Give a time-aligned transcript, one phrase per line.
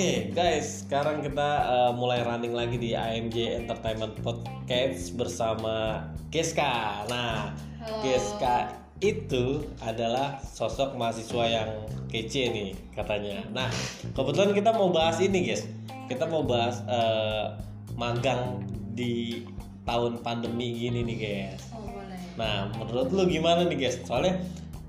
[0.00, 7.04] Oke guys, sekarang kita uh, mulai running lagi di AMJ Entertainment Podcast bersama Geska.
[7.04, 8.00] Nah, Halo.
[8.00, 13.44] Geska itu adalah sosok mahasiswa yang kece nih katanya.
[13.52, 13.68] Nah,
[14.16, 15.68] kebetulan kita mau bahas ini guys.
[16.08, 17.60] Kita mau bahas uh,
[17.92, 18.64] magang
[18.96, 19.44] di
[19.84, 21.76] tahun pandemi gini nih guys.
[21.76, 22.16] Oh boleh.
[22.40, 24.00] Nah, menurut lu gimana nih guys?
[24.08, 24.40] Soalnya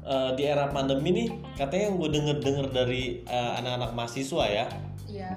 [0.08, 1.28] uh, di era pandemi nih,
[1.60, 4.72] katanya yang gue denger-denger dari uh, anak-anak mahasiswa ya,
[5.12, 5.30] Iya.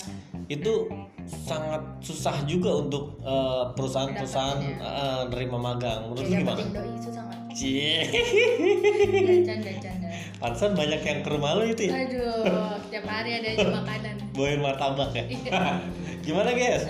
[0.46, 0.87] itu
[1.27, 6.06] sangat susah juga untuk uh, perusahaan-perusahaan uh, nerima magang.
[6.06, 6.62] Menurut Kayak gimana?
[6.70, 7.24] doi susah?
[7.55, 10.09] Cie, Ya, canda canda.
[10.38, 12.02] pantesan banyak yang ke rumah lu itu ya?
[12.02, 14.15] Aduh, tiap hari ada aja makanan.
[14.34, 15.24] Bawain martabak ya?
[15.27, 15.60] Iya.
[16.27, 16.82] gimana guys?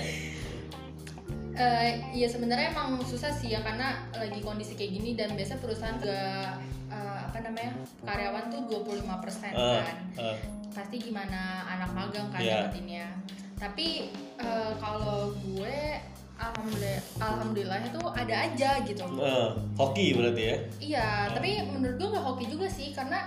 [1.54, 5.94] Eh, ya sebenarnya emang susah sih ya karena lagi kondisi kayak gini dan biasa perusahaan
[6.02, 6.58] juga
[6.90, 7.74] eh, apa namanya
[8.06, 9.10] karyawan tuh 25%
[9.58, 10.36] Uh, kan uh,
[10.70, 12.70] pasti gimana anak magang kan Iya.
[12.70, 13.10] dapetinnya
[13.54, 15.78] tapi eh, kalau gue
[16.34, 20.56] alhamdulillah alhamdulillahnya tuh ada aja gitu uh, hoki berarti ya?
[20.78, 23.26] Iya, tapi menurut gue gak hoki juga sih karena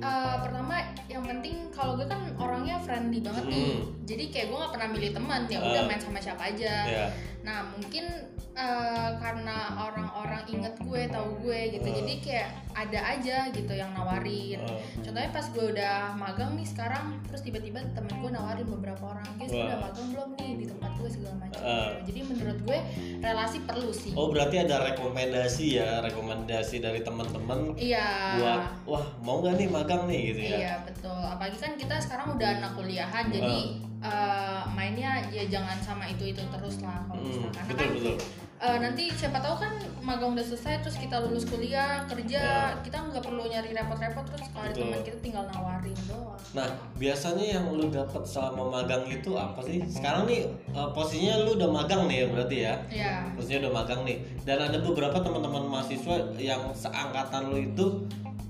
[0.00, 0.74] uh, pertama
[1.06, 3.82] yang penting kalau gue kan orangnya friendly banget nih, Hmm.
[4.02, 5.86] jadi kayak gue gak pernah milih teman ya udah Ah.
[5.86, 6.74] main sama siapa aja.
[6.84, 7.06] Ya.
[7.40, 8.04] Nah mungkin
[8.52, 11.94] uh, karena orang-orang inget gue, tahu gue gitu, Ah.
[11.96, 14.58] jadi kayak ada aja gitu yang nawarin.
[14.60, 19.26] Uh, Contohnya pas gue udah magang nih sekarang, terus tiba-tiba temen gue nawarin beberapa orang,
[19.34, 19.62] guys Wah.
[19.64, 21.58] udah magang belum nih di tempat gue segala macam.
[21.58, 21.74] Gitu.
[22.10, 22.78] Jadi menurut gue
[23.18, 24.12] relasi perlu sih.
[24.12, 28.06] oh berarti ada rekomendasi ya, rekomendasi dari teman-teman Iya.
[28.36, 30.56] buat wah mau nggak nih magang nih gitu ya?
[30.56, 31.16] Iya betul.
[31.18, 33.58] Apalagi kan kita sekarang udah anak kuliahan, jadi
[33.98, 37.52] eh, mainnya ya jangan sama itu itu terus lah kalau Hmm, misalkan.
[37.56, 38.16] Karena betul kan betul.
[38.58, 42.70] eh, nanti siapa tahu kan magang udah selesai terus kita lulus kuliah kerja Ah.
[42.78, 46.38] kita nggak perlu nyari repot-repot terus kalau ada teman kita tinggal nawarin doang.
[46.52, 49.78] Nah, biasanya yang lu dapat selama magang itu apa sih?
[49.84, 52.74] Sekarang nih eh, posisinya lu udah magang nih ya berarti ya.
[52.88, 53.14] Iya.
[53.34, 54.16] Posisinya udah magang nih.
[54.42, 57.86] Dan ada beberapa teman-teman mahasiswa yang seangkatan lu itu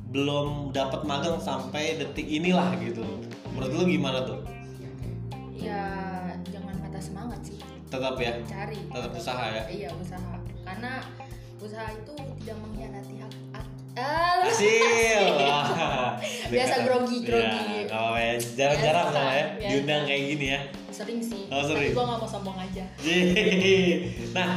[0.09, 3.05] belum dapat magang sampai detik inilah gitu.
[3.53, 4.41] Menurut lu gimana tuh?
[5.53, 5.85] Ya
[6.49, 8.79] jangan patah semangat sih, Tetap ya, cari.
[8.79, 9.63] tetap usaha ya.
[9.67, 10.35] Iya usaha.
[10.63, 10.93] Karena
[11.59, 13.33] usaha itu tidak mengkhianati hak.
[13.99, 15.23] Ah, Hasil.
[16.49, 17.91] Biasa grogi, grogi.
[17.91, 18.35] Ya, ya.
[18.55, 19.69] Jarang-jarang Biasa, sama ya biasa.
[19.69, 20.61] diundang kayak gini ya.
[20.89, 21.43] sering sih.
[21.47, 21.91] Oh, sering.
[21.91, 22.85] Tapi gue gak mau sombong aja.
[24.33, 24.51] Nah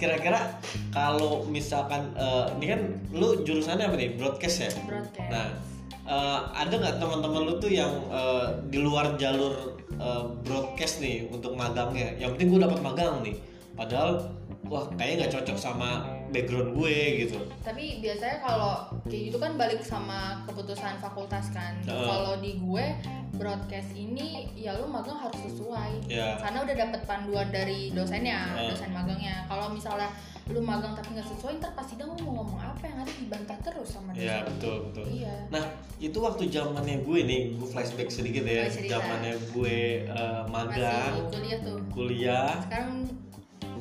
[0.00, 0.58] kira-kira
[0.90, 2.80] kalau misalkan eh, ini kan
[3.12, 4.10] lu jurusannya apa nih?
[4.16, 4.70] Broadcast ya?
[4.84, 5.28] Broadcast.
[5.28, 5.46] nah
[6.08, 11.54] eh, ada nggak teman-teman lu tuh yang eh, di luar jalur eh, broadcast nih untuk
[11.54, 12.16] magangnya?
[12.16, 13.36] Yang penting gue dapat magang nih.
[13.78, 14.32] Padahal
[14.66, 18.74] wah kayaknya nggak cocok sama background gue gitu Tapi biasanya kalau
[19.04, 21.76] kayak gitu kan balik sama keputusan fakultas kan.
[21.82, 22.06] Heeh.
[22.06, 22.84] Kalau di gue
[23.34, 26.06] broadcast ini ya lu magang harus sesuai.
[26.06, 28.68] ya Karena udah dapet panduan dari dosennya, Heeh.
[28.72, 29.44] dosen magangnya.
[29.44, 30.08] Kalau misalnya
[30.48, 33.58] lu magang tapi nggak sesuai, ntar pas sidang lu mau ngomong apa yang ada dibantah
[33.60, 34.24] terus sama dosen.
[34.24, 35.34] ya betul betul Iya.
[35.52, 35.64] Nah
[35.98, 39.78] itu waktu zamannya gue nih, gue flashback sedikit ya, zamannya gue
[40.08, 41.78] eh, magang, Masih kuliah tuh.
[41.92, 43.04] kuliah, Sekarang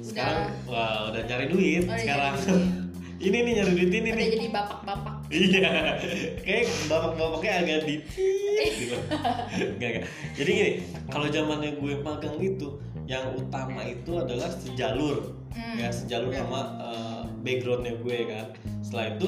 [0.01, 2.33] sekarang udah wah udah nyari duit Oh, udah sekarang.
[2.35, 2.75] nyari duit.
[3.27, 4.29] ini nih nyari duit ini udah nih.
[4.31, 5.13] jadi bapak-bapak.
[5.27, 5.99] Iya,
[6.39, 8.95] kayak bapak-bapaknya agak di gitu.
[9.75, 10.03] Enggak, enggak.
[10.33, 10.71] Jadi gini,
[11.05, 15.75] kalau zamannya gue magang itu, yang utama itu adalah sejalur, Hmm.
[15.75, 16.43] ya sejalur Ya.
[16.43, 18.45] sama eh, backgroundnya gue kan.
[18.79, 19.27] Setelah itu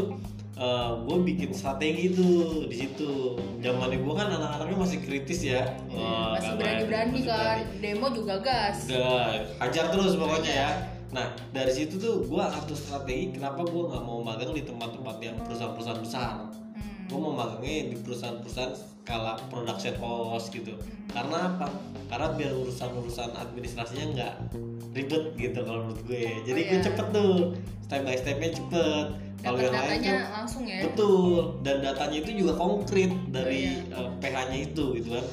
[0.59, 3.39] eh, gue bikin strategi tuh di situ.
[3.59, 5.63] Zamannya gue kan anak-anaknya masih kritis ya.
[5.87, 7.39] Wah, masih nggak berani-berani masih kan.
[7.39, 7.63] berani.
[7.79, 8.77] Demo juga gas.
[8.85, 10.71] Udah, hajar terus pokoknya ya.
[11.09, 15.35] Nah dari situ tuh gue atur strategi kenapa gue nggak mau magang di tempat-tempat yang
[15.41, 16.33] perusahaan-perusahaan besar.
[16.51, 17.07] Hmm.
[17.07, 20.75] Gue mau magangnya di perusahaan-perusahaan skala production house gitu.
[21.09, 21.65] Karena apa?
[22.11, 24.33] Karena biar urusan-urusan administrasinya nggak
[24.93, 26.25] ribet gitu kalau menurut gue.
[26.45, 26.85] Jadi Oh, gue iya.
[26.85, 27.33] cepet tuh,
[27.81, 29.07] step by stepnya cepet.
[29.39, 30.79] Kalau yang lain datanya tuh langsung ya.
[30.83, 31.31] Betul,
[31.61, 33.97] dan datanya itu juga konkret dari Iya.
[33.97, 35.25] eh, PH-nya itu gitu kan.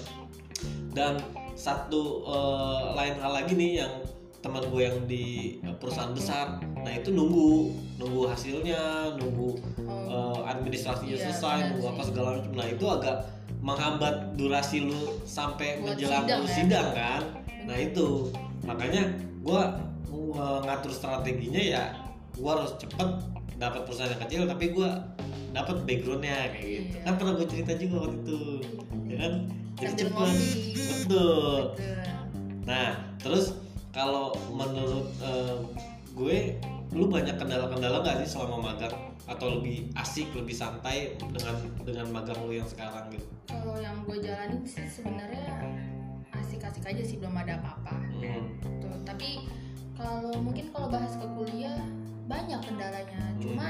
[0.92, 1.12] Dan
[1.54, 3.92] satu eh, lain hal lagi nih yang
[4.38, 5.24] teman gue yang di
[5.58, 8.82] eh, perusahaan besar, nah itu nunggu, nunggu hasilnya,
[9.16, 10.38] nunggu Oh.
[10.38, 12.52] eh, administrasinya Iya, selesai, nunggu apa segala macam.
[12.54, 13.16] Nah itu agak
[13.58, 14.94] menghambat durasi lu
[15.24, 16.54] sampai Buat menjelang sidang lu ya.
[16.54, 17.22] sidang kan.
[17.66, 18.06] Nah itu
[18.62, 19.02] makanya
[19.40, 19.62] gue
[20.36, 21.84] ngatur strateginya ya
[22.32, 23.08] gue harus cepet
[23.56, 24.90] dapat perusahaan yang kecil tapi gue
[25.56, 26.96] dapat backgroundnya kayak gitu.
[26.96, 27.00] Iya.
[27.08, 28.40] kan pernah gue cerita juga waktu itu
[29.08, 29.32] ya kan?
[29.76, 30.48] Jadi ngopi.
[30.76, 31.60] betul.
[32.68, 32.88] Nah
[33.20, 33.56] terus
[33.92, 35.56] kalau menurut eh,
[36.12, 36.36] gue
[36.94, 38.94] lu banyak kendala-kendala gak sih selama magang?
[39.26, 43.26] Atau lebih asik lebih santai dengan dengan magang lu yang sekarang gitu?
[43.50, 45.50] Kalau yang gue jalanin sih sebenarnya
[46.30, 47.96] asik-asik aja sih belum ada apa-apa.
[48.22, 48.54] Hmm.
[48.78, 49.50] Tuh, tapi
[49.98, 51.80] kalau mungkin kalau bahas ke kuliah
[52.26, 53.68] banyak kendalanya cuma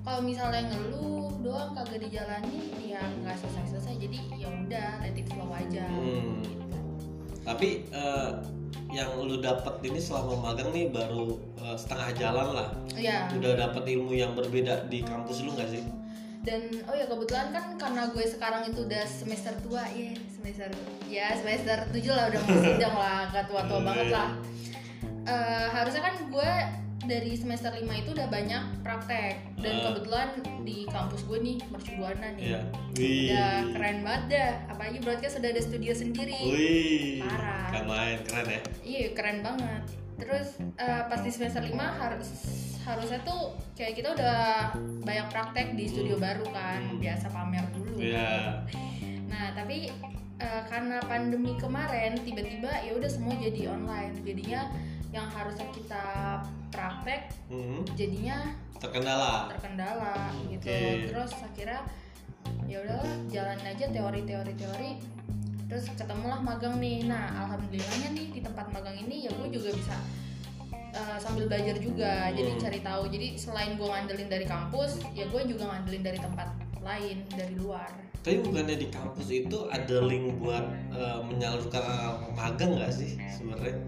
[0.00, 5.50] kalau misalnya ngeluh doang kagak dijalani ya nggak selesai-selesai jadi ya udah let it flow
[5.50, 6.40] aja Hmm.
[6.40, 6.56] gitu.
[7.40, 8.30] Tapi eh,
[8.88, 12.68] yang lu dapet ini selama magang nih baru eh, setengah jalan lah.
[12.90, 15.84] ya Udah dapet ilmu yang berbeda di kampus lu nggak sih?
[16.38, 20.70] dan oh ya kebetulan kan karena gue sekarang itu udah semester tua ya semester
[21.04, 24.28] ya semester 7 lah udah mau sidang lah gak tua-tua banget lah
[25.28, 26.52] Eh, harusnya kan gue
[27.08, 29.84] dari semester 5 itu udah banyak praktek dan Ah.
[29.88, 30.28] kebetulan
[30.60, 32.60] di kampus gue nih mercubuana nih Iya.
[32.92, 33.26] Wih.
[33.26, 37.24] udah keren banget dah apalagi broadcast sudah ada studio sendiri Wih.
[37.24, 37.68] Parah.
[37.70, 38.60] Kan main keren ya.
[38.82, 39.82] iya keren banget
[40.14, 42.28] terus eh, pas di semester 5 harus
[42.82, 43.40] harusnya tuh
[43.72, 48.60] kayak kita udah banyak praktek di studio baru kan biasa pamer dulu Iya.
[49.24, 49.88] nah tapi
[50.36, 54.68] eh, karena pandemi kemarin tiba-tiba ya udah semua jadi online jadinya
[55.08, 56.04] yang harusnya kita
[56.68, 57.80] praktek Hmm.
[57.94, 59.48] jadinya Terkendala.
[59.48, 60.14] terkendala
[60.46, 61.08] gitu Oke.
[61.08, 61.80] terus akhirnya
[62.64, 64.90] ya udahlah jalan aja teori-teori teori
[65.64, 69.96] terus ketemulah magang nih nah alhamdulillahnya nih di tempat magang ini ya gue juga bisa
[70.94, 72.60] uh, sambil belajar juga jadi Hmm.
[72.60, 77.16] cari tahu jadi selain gue ngandelin dari kampus ya gue juga ngandelin dari tempat lain
[77.28, 77.88] dari luar
[78.18, 81.80] Tapi bukannya di kampus itu ada link buat eh, menyalurkan
[82.34, 83.78] magang nggak sih sebenarnya?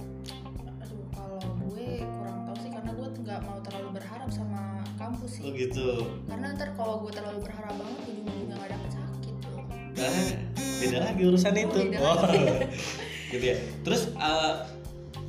[5.40, 5.88] Kampus Oh sih gitu.
[6.26, 11.22] karena ntar kalau gue terlalu berharap banget ujung-ujungnya nggak dapet sakit loh Nah, beda lagi
[11.25, 11.78] urusan Oh, itu.
[11.82, 12.14] beda Oh.
[12.20, 12.44] lagi.
[13.32, 13.56] gitu ya.
[13.82, 14.52] Terus eh,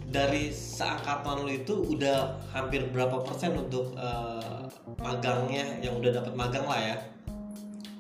[0.05, 2.17] dari seangkatan lu itu udah
[2.49, 4.61] hampir berapa persen untuk eh,
[4.97, 6.97] magangnya yang udah dapat magang lah ya?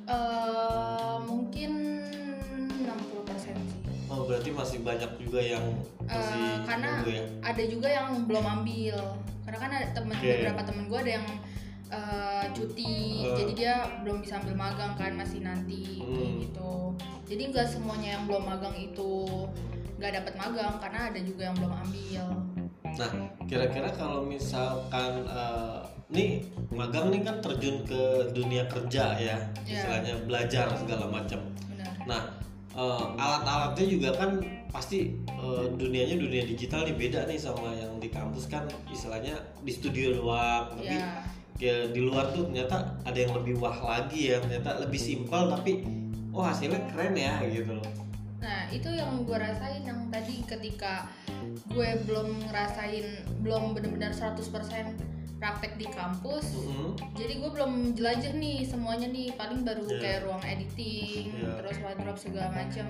[0.05, 1.71] Eh, mungkin
[2.83, 3.79] 60% sih.
[4.05, 5.63] Oh berarti masih banyak juga yang
[6.01, 7.23] masih Eh, karena ya?
[7.41, 8.95] ada juga yang belum ambil.
[9.41, 10.27] Karena kan ada temen Oke.
[10.29, 11.27] beberapa temen gue ada yang
[11.91, 13.35] eh, cuti, Eh.
[13.35, 16.39] jadi dia belum bisa ambil magang kan masih nanti kayak Hmm.
[16.39, 16.73] gitu.
[17.27, 19.11] Jadi nggak semuanya yang belum magang itu
[19.95, 22.25] nggak dapat magang karena ada juga yang belum ambil.
[22.91, 23.11] Nah,
[23.45, 25.79] kira-kira kalau misalkan eh,
[26.09, 26.29] nih
[26.69, 28.01] magang nih kan terjun ke
[28.31, 29.71] dunia kerja ya, Iya.
[29.77, 31.39] istilahnya belajar segala macam.
[32.03, 32.35] Nah,
[32.71, 38.07] eh, alat-alatnya juga kan pasti eh, dunianya dunia digital nih beda nih sama yang di
[38.07, 40.71] kampus kan istilahnya di studio doang.
[40.73, 41.23] Tapi Ya.
[41.61, 45.85] Ya di luar tuh ternyata ada yang lebih wah lagi ya, ternyata lebih simpel tapi
[46.33, 47.85] oh hasilnya keren ya gitu loh.
[48.41, 51.05] Nah itu yang gue rasain yang tadi ketika
[51.69, 53.05] gue belum ngerasain
[53.45, 54.41] belum benar-benar 100%
[55.37, 56.93] praktek di kampus Mm-mm.
[57.17, 59.97] jadi gue belum jelajah nih semuanya nih paling baru Iya.
[59.97, 61.49] kayak ruang editing Iya.
[61.57, 62.85] terus wardrobe segala macem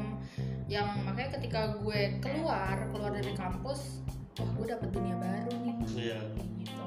[0.68, 4.04] yang makanya ketika gue keluar keluar dari kampus
[4.36, 6.81] wah gue dapet dunia baru nih gitu jadi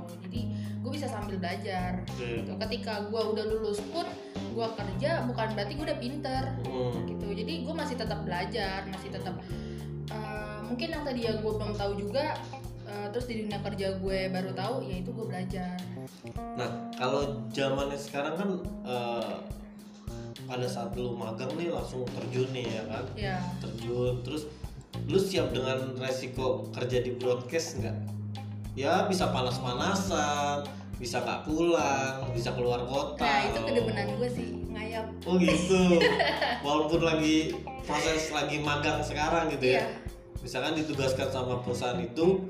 [0.85, 2.45] gue bisa sambil belajar Oke.
[2.45, 2.53] gitu.
[2.61, 4.05] ketika gue udah lulus pun
[4.37, 7.09] gue kerja bukan berarti gue udah pinter Mm.
[7.09, 9.35] gitu jadi gue masih tetap belajar masih tetap
[10.07, 12.37] eh, mungkin yang tadi ya gue belum tahu juga
[12.85, 15.75] eh, terus di dunia kerja gue baru tahu ya itu gue belajar
[16.55, 18.51] Nah, kalau zamannya sekarang kan
[18.85, 19.35] eh,
[20.45, 23.05] pada saat lu magang nih langsung terjun nih ya kan?
[23.15, 24.45] ya Terjun terus
[25.05, 27.97] lu siap dengan resiko kerja di broadcast nggak?
[28.75, 30.67] Ya bisa panas-panasan,
[30.99, 33.23] bisa nggak pulang, bisa keluar kota.
[33.23, 36.03] nah itu kedemenan gue sih ngayap Oh gitu.
[36.67, 37.55] Walaupun lagi
[37.87, 39.83] proses lagi magang sekarang gitu ya.
[39.83, 39.87] Iya.
[40.43, 42.43] Misalkan ditugaskan sama perusahaan itu,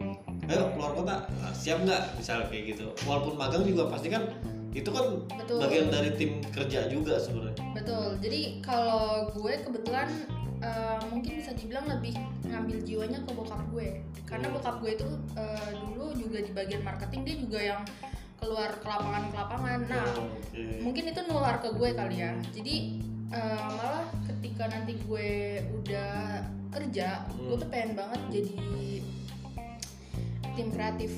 [0.48, 2.16] ayo keluar kota, siap nggak?
[2.18, 2.86] Misalnya kayak gitu.
[3.04, 4.24] Walaupun magang juga pasti kan
[4.74, 5.58] itu kan Betul.
[5.60, 7.62] bagian dari tim kerja juga sebenarnya.
[7.72, 10.10] betul jadi kalau gue kebetulan
[10.58, 12.14] eh, mungkin bisa dibilang lebih
[12.44, 17.20] ngambil jiwanya ke bokap gue karena bokap gue itu eh, dulu juga di bagian marketing
[17.22, 17.82] dia juga yang
[18.36, 20.62] keluar ke lapangan ke lapangan nah Oh, oke.
[20.82, 22.76] mungkin itu nular ke gue kali ya jadi
[23.30, 25.28] eh, malah ketika nanti gue
[25.76, 27.46] udah kerja Hmm.
[27.46, 28.54] gue tuh pengen banget jadi
[30.52, 31.12] tim kreatif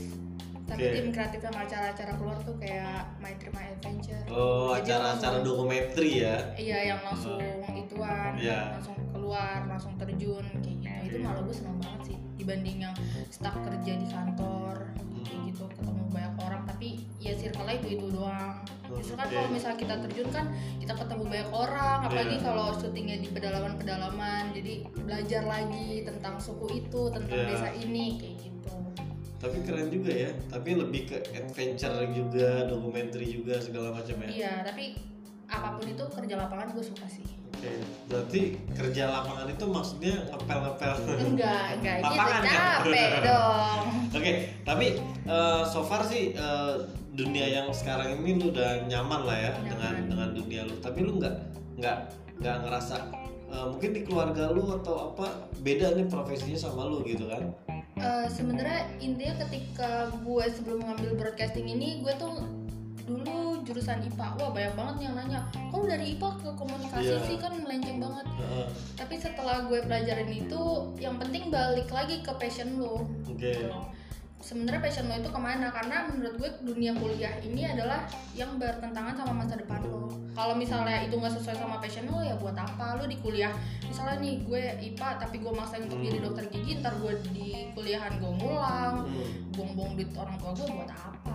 [0.67, 0.93] tapi Oke.
[0.93, 6.35] tim kreatif yang acara-acara keluar tuh kayak My Trip My Adventure Oh, acara-acara dokumenter ya.
[6.55, 7.39] iya yang langsung
[7.71, 8.75] ituan Iya.
[8.75, 12.95] langsung keluar langsung terjun kayak gitu itu malah gue seneng banget sih dibanding yang
[13.29, 14.75] stuck kerja di kantor
[15.23, 18.55] kayak gitu ketemu banyak orang tapi ya circle itu itu doang
[18.89, 19.35] justru kan Oke.
[19.35, 20.47] kalau misalnya kita terjun kan
[20.77, 22.45] kita ketemu banyak orang apalagi Iya.
[22.45, 27.49] kalau syutingnya di pedalaman-pedalaman jadi belajar lagi tentang suku itu tentang Iya.
[27.49, 28.75] desa ini kayak gitu
[29.37, 30.31] Tapi keren juga ya.
[30.47, 34.29] Tapi lebih ke adventure juga, dokumenter juga segala macam ya.
[34.29, 34.97] iya tapi
[35.47, 37.63] apa pun itu kerja lapangan gue suka sih Oke.
[37.63, 37.73] Oke,
[38.07, 38.41] berarti
[38.75, 40.95] kerja lapangan itu maksudnya ngepel-ngepel.
[41.25, 42.53] enggak enggak gitu Lapangan kan?
[42.53, 43.81] capek dong
[44.19, 44.87] Oke, tapi
[45.25, 46.75] eh, so far sih eh,
[47.13, 49.69] dunia yang sekarang ini lu udah nyaman lah ya Nyaman.
[49.71, 50.75] dengan dengan dunia lu.
[50.79, 51.35] Tapi lu nggak
[51.77, 51.97] nggak
[52.37, 52.97] nggak ngerasa
[53.47, 55.27] eh, mungkin di keluarga lu atau apa
[55.59, 57.55] beda nih profesinya sama lu gitu kan?
[58.07, 62.39] Eh, sebenarnya intinya ketika gue sebelum mengambil broadcasting ini gue tuh
[63.03, 67.27] dulu jurusan IPA wah banyak banget yang nanya kok dari IPA ke komunikasi Iya.
[67.27, 67.37] sih?
[67.39, 68.27] Kan melenceng banget.
[68.37, 70.63] Heeh, tapi setelah gue pelajarin itu
[70.99, 73.59] yang penting balik lagi ke passion lo Oke.
[74.39, 79.17] Sebenarnya passion lo itu ke mana karena menurut gue dunia kuliah ini adalah yang bertentangan
[79.17, 83.01] sama masa depan lo kalau misalnya itu nggak sesuai sama passion lo ya buat apa
[83.01, 83.51] lo di kuliah
[83.83, 84.63] misalnya nih gue
[84.93, 86.07] IPA tapi gue maksain untuk Hmm.
[86.07, 89.31] jadi dokter gigi ntar gue di kuliahan gue ngulang Hmm.
[89.57, 91.35] buang-buang duit orang tua gue buat apa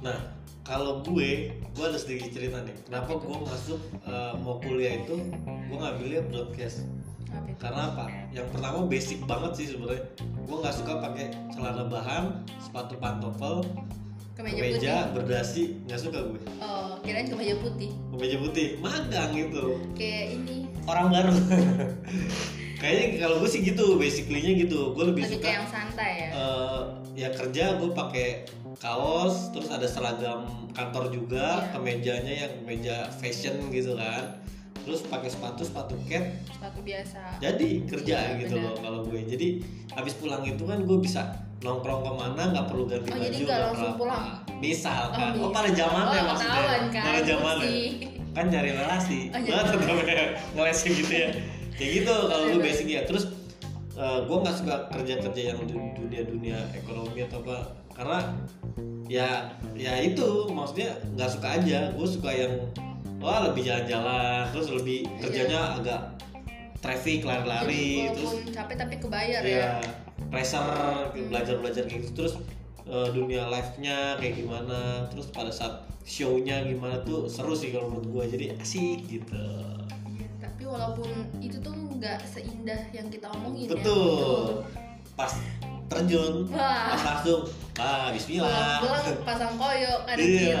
[0.00, 0.16] Nah,
[0.60, 2.76] kalau gue, gue ada sedikit cerita nih.
[2.84, 6.84] Kenapa gue masuk eh, mau kuliah itu, gue ngambilnya broadcast.
[7.42, 7.58] Itu?
[7.58, 8.04] Karena apa?
[8.30, 10.04] Yang pertama basic banget sih sebenarnya.
[10.44, 12.24] Gue nggak suka pakai celana bahan,
[12.58, 13.64] sepatu pantofel,
[14.34, 16.40] kemeja, kemeja, putih berdasi, nggak suka gue.
[16.58, 19.78] oh kirain kemeja putih Kemeja putih, magang gitu.
[19.94, 21.32] kayak ini Orang baru.
[22.74, 24.92] Kayaknya kalau gue sih gitu, basically-nya gitu.
[24.92, 26.80] Gue lebih lebih suka yang santai ya eh,
[27.16, 28.26] ya kerja gue pakai
[28.76, 31.70] kaos terus ada seragam kantor juga Iya.
[31.72, 34.36] kemejanya yang kemeja fashion gitu kan
[34.84, 36.24] terus pakai sepatu sepatu cat.
[36.46, 37.20] Sepatu biasa.
[37.40, 38.68] Jadi kerja Iya, gitu benar.
[38.68, 39.20] loh kalau gue.
[39.24, 39.48] Jadi
[39.90, 43.40] habis pulang itu kan gue bisa nongkrong ke mana nggak perlu ganti Oh, baju jadi
[43.40, 44.24] nggak langsung perlu pulang?
[44.60, 45.30] misal Oh, kan?
[45.32, 45.54] Oh, bisa.
[45.56, 46.60] pada zamannya Oh, maksudnya.
[46.60, 47.72] kan, pada zamannya.
[48.34, 49.20] Kan nyari relasi.
[49.32, 51.28] Oh, tetap ya ngelesin gitu ya.
[51.74, 53.02] Kayak gitu kalau gue basic ya.
[53.02, 53.24] Terus
[53.96, 57.56] gue nggak suka kerja kerja yang di dunia dunia ekonomi atau apa.
[57.94, 58.18] Karena
[59.06, 60.50] ya ya itu.
[60.50, 61.78] Maksudnya nggak suka aja.
[61.94, 62.52] Gue suka yang
[63.24, 66.00] wah lebih jalan-jalan terus lebih kerjanya agak
[66.84, 69.72] traffic lari-lari terus walaupun capek tapi kebayar ya ya.
[70.28, 72.12] pressure belajar belajar kayak gitu.
[72.20, 72.34] Terus
[72.84, 77.88] eh, dunia live nya kayak gimana terus pada saat show-nya gimana tuh seru sih kalau
[77.88, 79.46] menurut gue jadi asik gitu.
[80.04, 81.08] Iya, tapi walaupun
[81.40, 83.80] itu tuh nggak seindah yang kita omongin ya.
[83.80, 84.68] Betul.
[85.16, 85.32] Pas
[85.90, 86.48] terjun.
[86.50, 88.80] Pas langsung ah Bismillah.
[89.26, 90.54] Pasang koyo kanan Iya,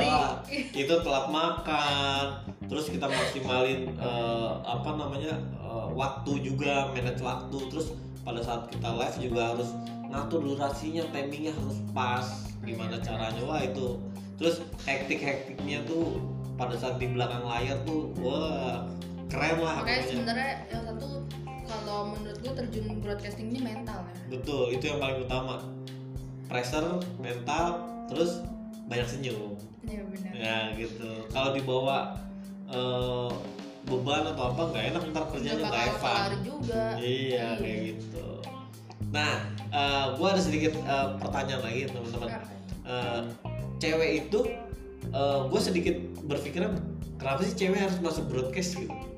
[0.50, 0.82] kiri.
[0.86, 2.24] itu telat makan,
[2.66, 7.94] terus kita maksimalin eh, apa namanya eh, waktu juga, manage waktu, terus
[8.26, 9.70] pada saat kita live juga harus
[10.10, 12.26] ngatur durasinya, timingnya harus pas,
[12.66, 13.98] gimana caranya, wah itu,
[14.40, 16.18] terus hektik hektiknya tuh
[16.54, 18.86] pada saat di belakang layar tuh, wah
[19.30, 21.08] keren lah makanya sebenarnya yang satu
[21.82, 24.14] kalau menurut gue terjun broadcasting ini mental ya.
[24.30, 25.62] Betul, itu yang paling utama,
[26.46, 28.44] pressure, mental, terus
[28.86, 29.56] banyak senyum.
[29.84, 30.32] iya benar.
[30.32, 31.10] Ya gitu.
[31.32, 32.16] Kalau dibawa
[32.68, 33.32] eh,
[33.84, 36.82] beban atau apa nggak enak ntar kerjanya nggak evan kelar juga.
[36.96, 38.26] Iya kayak gitu.
[39.12, 39.34] Nah
[39.72, 42.28] eh, gua ada sedikit eh, pertanyaan lagi teman-teman?
[42.84, 43.20] Eh,
[43.80, 44.40] cewek itu
[45.52, 45.94] gue sedikit
[46.26, 46.74] berpikiran
[47.20, 48.90] kenapa sih cewek harus masuk broadcast gitu?
[48.90, 49.13] Hmm,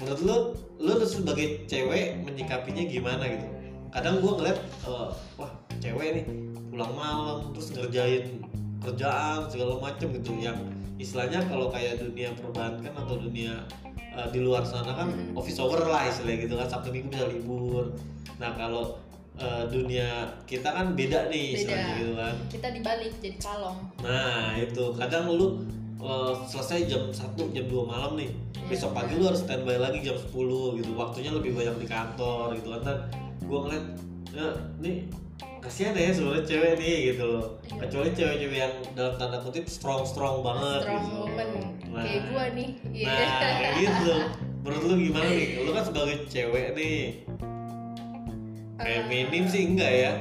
[0.00, 0.36] menurut lu
[0.80, 3.46] lu tuh sebagai cewek menyikapinya gimana gitu?
[3.92, 6.24] Kadang gue ngeliat eh, wah cewek nih
[6.72, 8.40] pulang malam terus ngerjain
[8.80, 10.32] kerjaan segala macem gitu.
[10.40, 10.58] Yang
[10.96, 13.68] istilahnya kalau kayak dunia perbankan atau dunia
[14.16, 15.36] eh, di luar sana kan Hmm.
[15.36, 16.68] office hour lah istilahnya gitu kan.
[16.72, 17.84] Sabtu minggu bisa libur.
[18.40, 18.96] Nah kalau
[19.40, 20.08] eh, dunia
[20.44, 21.80] kita kan beda nih Beda.
[21.96, 22.34] gitu kan.
[22.52, 24.84] Kita dibalik jadi kalong Nah itu.
[24.94, 25.64] Kadang lu
[26.00, 28.30] uh, selesai jam 1 jam 2 malam nih.
[28.68, 30.90] Besok pagi lu harus standby lagi jam 10 gitu.
[30.94, 32.80] Waktunya lebih banyak di kantor gitu kan.
[32.84, 32.98] Dan
[33.40, 33.86] gue ngeliat
[34.30, 34.46] ya
[34.78, 35.10] nih
[35.60, 37.44] kasihan ya sebenarnya cewek nih gitu loh.
[37.68, 37.76] Iya.
[37.84, 41.16] kecuali cewek-cewek yang dalam tanda kutip strong strong banget strong gitu.
[41.20, 41.48] woman
[41.92, 42.68] nah, kayak gua nih.
[42.96, 43.08] Iya.
[43.12, 44.14] nah kayak gitu.
[44.60, 45.48] Menurut lu gimana nih?
[45.64, 46.96] Lu kan sebagai cewek nih
[48.84, 50.12] Eh, minim sih enggak ya?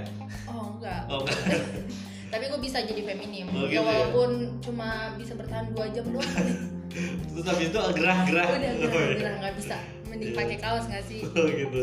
[0.46, 1.02] Oh enggak.
[1.08, 1.40] Oh enggak.
[2.34, 3.50] Tapi gue bisa jadi feminim.
[3.50, 3.90] Oh, ya gitu ya?
[3.90, 4.30] walaupun
[4.62, 6.30] cuma bisa bertahan dua jam doang.
[7.34, 8.48] Terus habis itu gerah-gerah.
[8.54, 9.78] Udah gerah gerah nggak bisa.
[10.10, 11.22] Mending pakai kaos nggak sih?
[11.38, 11.82] Oh gitu.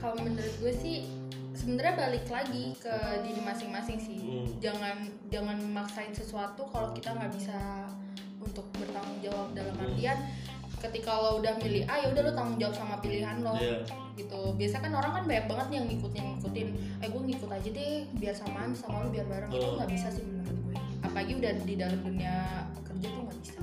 [0.00, 1.08] Kalau menurut gue sih
[1.56, 2.94] sebenarnya balik lagi ke
[3.24, 4.18] diri masing-masing sih.
[4.20, 4.46] Hmm.
[4.60, 4.96] jangan
[5.32, 7.88] jangan memaksain sesuatu kalau kita nggak bisa
[8.36, 9.96] untuk bertanggung jawab dalam Hmm.
[10.84, 13.80] Ketika lo udah milih A ya udah lo tanggung jawab sama pilihan lo Iya.
[14.14, 16.68] gitu biasa kan orang kan banyak banget yang ngikutin ngikutin
[17.00, 19.74] eh gue ngikut aja deh biar samaan sama lo biar bareng itu Oh.
[19.74, 22.34] nggak bisa sih menurut gue apalagi udah di dalam dunia
[22.82, 23.58] kerja tuh nggak bisa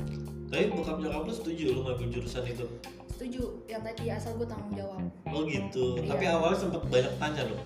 [0.52, 2.66] Tapi bokap nyokap lu setuju lu ngambil jurusan itu?
[3.12, 5.96] setuju yang tadi asal gue tanggung jawab Oh gitu.
[5.96, 6.10] Iya.
[6.10, 7.62] Tapi awalnya sempet banyak tanya loh.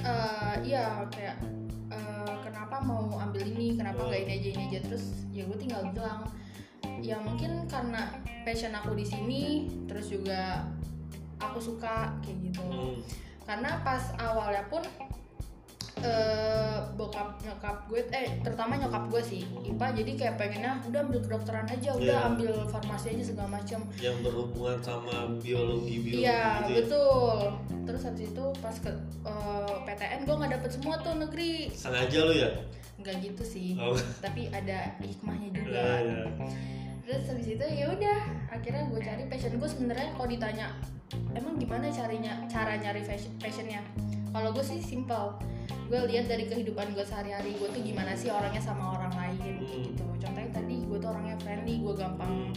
[0.00, 1.36] Eh, iya kayak
[1.88, 5.84] eh, kenapa mau ambil ini kenapa nggak ini aja ini aja terus ya gue tinggal
[5.90, 6.26] bilang
[7.00, 9.42] ya mungkin karena passion aku di sini
[9.84, 10.62] terus juga
[11.36, 12.96] aku suka kayak gitu Hmm.
[13.42, 14.80] karena pas awalnya pun
[15.96, 21.20] eh, bokap nyokap gue eh terutama nyokap gue sih IPA jadi kayak pengennya udah ambil
[21.22, 22.28] kedokteran aja udah Iya.
[22.28, 26.76] ambil farmasi aja segala macam yang berhubungan sama biologi biologi Iya gitu ya.
[26.76, 27.38] betul.
[27.84, 28.90] Terus habis itu pas ke
[29.22, 31.52] eh, PTN gue nggak dapet semua tuh negeri.
[31.70, 32.50] sengaja lu ya
[33.00, 33.70] Nggak gitu sih.
[33.76, 33.96] Oh.
[34.20, 35.74] Tapi ada hikmahnya juga.
[35.74, 36.22] Ya, ya.
[37.04, 40.66] Terus habis itu ya udah akhirnya gue cari passion gue sebenarnya kalau ditanya
[41.36, 43.84] emang gimana carinya cara nyari fashion passionnya.
[44.32, 45.36] Kalau gue sih simple.
[45.84, 49.84] Gue lihat dari kehidupan gue sehari-hari gue tuh gimana sih orangnya sama orang lain Hmm.
[49.84, 50.04] gitu.
[50.18, 52.52] Contohnya tadi gue tuh orangnya friendly, gue gampang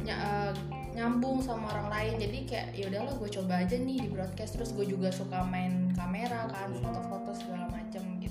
[0.00, 0.52] ny- eh,
[0.90, 4.74] nyambung sama orang lain jadi kayak ya udahlah gue coba aja nih di broadcast terus
[4.74, 7.79] gue juga suka main kamera kan foto-foto segala macam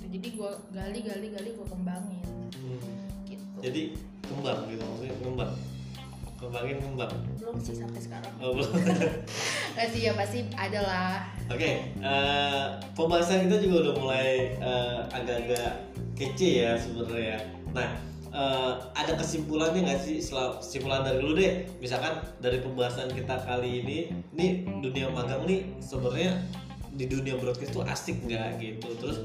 [0.09, 2.25] jadi gue gali gali gali gue kembangin
[2.59, 2.81] Hmm.
[3.23, 3.81] gitu jadi
[4.25, 5.53] kembang gitu maksudnya kembang
[6.35, 8.71] kembangin kembang belum sih sampai sekarang oh, belum.
[9.75, 11.15] Nggak sih ya pasti ada lah
[11.49, 15.81] Oke, eh, pembahasan kita juga udah mulai eh, agak-agak
[16.13, 17.41] kece ya sebenarnya.
[17.73, 17.97] Nah,
[18.29, 20.21] eh, ada kesimpulannya nggak sih?
[20.21, 21.65] Kesimpulan dari lu deh.
[21.81, 26.37] Misalkan dari pembahasan kita kali ini, nih dunia magang nih sebenarnya
[26.93, 28.93] di dunia broadcast tuh asik nggak gitu.
[29.01, 29.17] Terus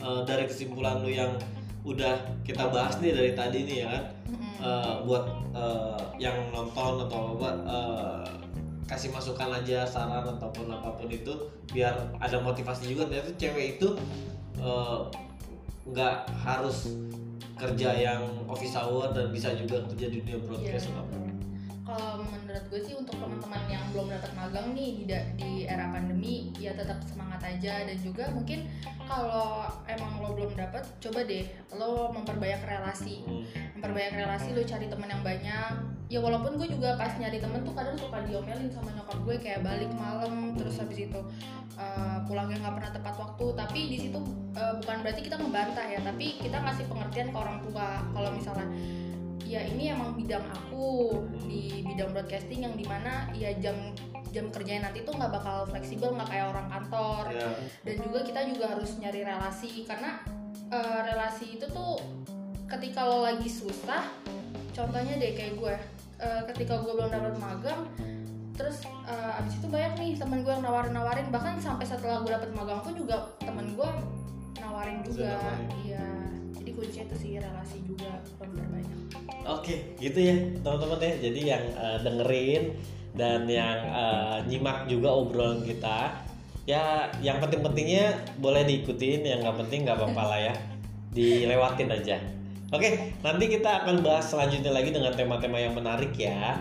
[0.00, 1.36] eh, dari kesimpulan lu yang
[1.80, 4.54] udah kita bahas nih dari tadi nih ya kan, Mm-mm.
[4.60, 8.28] eh, buat eh, yang nonton atau buat eh,
[8.84, 11.30] kasih masukan aja saran ataupun apa pun itu
[11.70, 13.88] biar ada motivasi juga ternyata cewek itu
[15.86, 16.90] nggak harus
[17.54, 20.92] kerja yang office hour dan bisa juga kerja di dunia broadcast Iya.
[20.92, 21.16] atau apa.
[21.86, 22.24] kalau
[22.60, 26.76] menurut gue sih untuk teman-teman yang belum dapat magang nih di, di era pandemi ya
[26.76, 27.88] tetap semangat aja.
[27.88, 28.68] Dan juga mungkin
[29.08, 33.24] kalau emang lo belum dapat coba deh lo memperbanyak relasi.
[33.24, 33.48] Hmm.
[33.80, 35.72] memperbanyak relasi lo cari teman yang banyak.
[36.12, 39.64] Ya walaupun gue juga pas nyari temen tuh kadang suka diomelin sama nyokap gue kayak
[39.64, 41.20] balik malam terus habis itu
[41.80, 43.46] uh, pulangnya nggak pernah tepat waktu.
[43.56, 44.20] Tapi di situ
[44.52, 48.04] uh, bukan berarti kita membantah ya tapi kita ngasih pengertian ke orang tua.
[48.12, 48.68] Kalau misalnya
[49.50, 51.10] ya ini emang bidang aku
[51.42, 53.74] di bidang broadcasting yang di mana ya jam
[54.30, 57.34] jam kerjanya nanti tuh nggak bakal fleksibel nggak kayak orang kantor.
[57.34, 57.50] Ya,
[57.82, 60.22] dan juga kita juga harus nyari relasi karena
[60.70, 61.98] eh, relasi itu tuh
[62.70, 64.06] ketika lo lagi susah
[64.70, 65.74] contohnya deh kayak gue
[66.22, 67.82] eh, ketika gue belum dapat magang
[68.54, 72.30] terus eh, abis itu banyak nih temen gue yang nawarin nawarin bahkan sampai setelah gue
[72.30, 73.90] dapet magang pun juga temen gue
[74.62, 75.34] nawarin juga.
[75.82, 76.06] iya
[76.54, 78.79] jadi kuncinya itu sih relasi juga memperbanyak
[79.48, 81.12] Oke, gitu ya teman-teman ya.
[81.30, 82.62] Jadi yang eh, dengerin
[83.16, 86.20] dan yang eh, nyimak juga obrolan kita,
[86.68, 90.54] ya yang penting-pentingnya boleh diikutin, yang nggak penting nggak apa-apa lah ya,
[91.14, 92.16] dilewatin aja.
[92.70, 96.54] Oke, nanti kita akan bahas selanjutnya lagi dengan tema-tema yang menarik ya.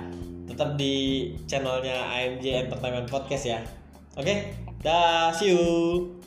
[0.50, 3.62] Tetap di channelnya AMJ Entertainment Podcast ya.
[4.18, 4.50] Oke,
[4.82, 6.18] dah, see you.